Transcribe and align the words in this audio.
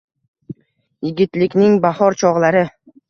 Yigitlikning 1.07 1.77
bahor 1.85 2.21
chog’lari. 2.23 2.65